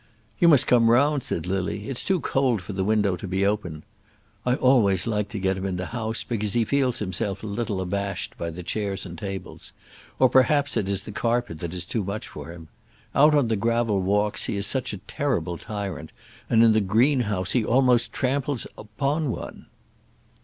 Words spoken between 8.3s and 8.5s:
by